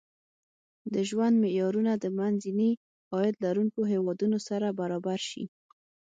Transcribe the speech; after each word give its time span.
د 0.93 0.95
ژوند 1.09 1.35
معیارونه 1.43 1.91
د 1.97 2.05
منځني 2.17 2.71
عاید 3.13 3.35
لرونکو 3.45 3.81
هېوادونو 3.91 4.37
سره 4.47 4.67
برابر 4.79 5.19
شي. 5.29 5.43